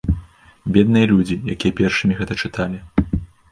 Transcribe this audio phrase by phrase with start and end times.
[0.77, 2.77] Бедныя людзі, якія першымі гэта чыталі!